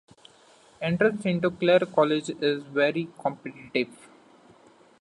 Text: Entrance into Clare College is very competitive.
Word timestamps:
Entrance 0.81 1.27
into 1.27 1.51
Clare 1.51 1.85
College 1.85 2.31
is 2.41 2.63
very 2.63 3.07
competitive. 3.21 4.09